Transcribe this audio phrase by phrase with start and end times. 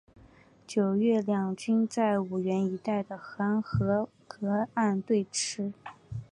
[0.65, 5.73] 九月两军在五原一带的黄河隔岸对峙。